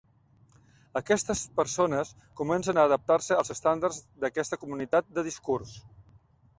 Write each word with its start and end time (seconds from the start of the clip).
Aquestes 1.01 1.43
persones 1.59 2.15
comencen 2.41 2.79
a 2.83 2.87
adaptar-se 2.91 3.39
als 3.39 3.55
estàndards 3.59 4.03
d'aquesta 4.25 4.63
comunitat 4.67 5.17
de 5.21 5.31
discurs. 5.33 5.81